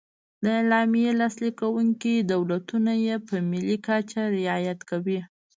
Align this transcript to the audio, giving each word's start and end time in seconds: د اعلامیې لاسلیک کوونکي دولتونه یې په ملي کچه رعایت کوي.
د 0.43 0.45
اعلامیې 0.59 1.11
لاسلیک 1.21 1.55
کوونکي 1.63 2.13
دولتونه 2.31 2.91
یې 3.05 3.15
په 3.27 3.35
ملي 3.49 3.77
کچه 3.87 4.21
رعایت 4.37 4.79
کوي. 4.89 5.19